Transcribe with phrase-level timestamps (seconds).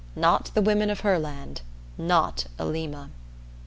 [0.15, 1.61] Not the women of Herland!
[1.95, 3.11] Not Alima!